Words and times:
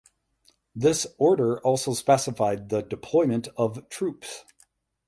This 0.75 1.05
order 1.19 1.59
also 1.61 1.93
specified 1.93 2.69
the 2.69 2.81
deployment 2.81 3.49
of 3.55 3.87
troops. 3.89 4.45